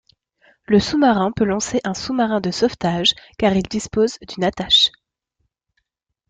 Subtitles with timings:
[0.65, 4.89] Le sous-marin peut lancer un sous-marin de sauvetage car il dispose d'une attache.